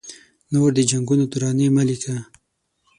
نور 0.53 0.69
د 0.75 0.79
جنګونو 0.89 1.23
ترانې 1.31 1.67
مه 1.75 1.83
لیکه 1.89 2.15